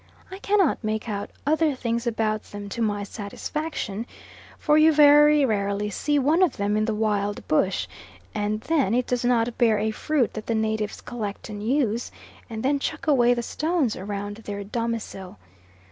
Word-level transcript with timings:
I 0.31 0.39
cannot 0.39 0.83
make 0.83 1.07
out 1.07 1.29
other 1.45 1.75
things 1.75 2.07
about 2.07 2.41
them 2.45 2.69
to 2.69 2.81
my 2.81 3.03
satisfaction, 3.03 4.07
for 4.57 4.75
you 4.75 4.91
very 4.91 5.45
rarely 5.45 5.91
see 5.91 6.17
one 6.17 6.41
of 6.41 6.57
them 6.57 6.75
in 6.75 6.85
the 6.85 6.95
wild 6.95 7.47
bush, 7.47 7.87
and 8.33 8.61
then 8.61 8.95
it 8.95 9.05
does 9.05 9.23
not 9.23 9.55
bear 9.59 9.77
a 9.77 9.91
fruit 9.91 10.33
that 10.33 10.47
the 10.47 10.55
natives 10.55 11.01
collect 11.01 11.49
and 11.49 11.61
use, 11.61 12.11
and 12.49 12.63
then 12.63 12.79
chuck 12.79 13.05
away 13.05 13.35
the 13.35 13.43
stones 13.43 13.95
round 13.95 14.37
their 14.37 14.63
domicile. 14.63 15.37